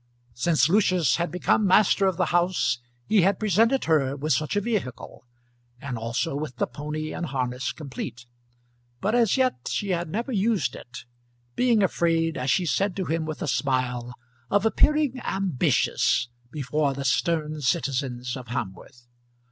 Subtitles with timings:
[0.33, 4.61] Since Lucius had become master of the house he had presented her with such a
[4.61, 5.27] vehicle,
[5.79, 8.25] and also with the pony and harness complete;
[8.99, 11.05] but as yet she had never used it,
[11.55, 14.15] being afraid, as she said to him with a smile,
[14.49, 19.05] of appearing ambitious before the stern citizens of Hamworth.